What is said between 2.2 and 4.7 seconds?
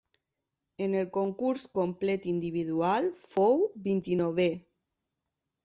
individual fou vint-i-novè.